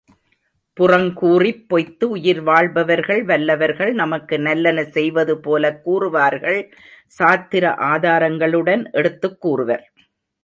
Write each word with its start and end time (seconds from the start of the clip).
புறங்கூறிப் 0.79 1.65
பொய்த்து 1.67 2.09
உயிர் 2.09 2.41
வாழ்பவர்கள் 2.41 3.23
வல்லவர்கள், 3.23 3.93
நமக்கு 3.93 4.39
நல்லன 4.39 4.83
செய்வது 4.83 5.39
போலக் 5.39 5.89
கூறுவார்கள் 5.89 6.71
சாத்திர 7.19 7.75
ஆதாரங்களுடன் 7.91 8.91
எடுத்துக் 8.91 9.41
கூறுவர். 9.41 9.91